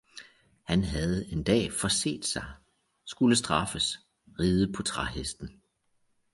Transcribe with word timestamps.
han 0.63 0.83
havde 0.83 1.27
en 1.31 1.43
dag 1.43 1.71
forsét 1.73 2.25
sig, 2.33 2.45
skulle 3.05 3.35
straffes, 3.35 3.99
ride 4.39 4.73
på 4.73 4.83
træhesten. 4.83 5.61